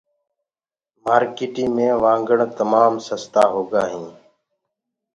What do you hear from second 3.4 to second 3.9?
هوندآ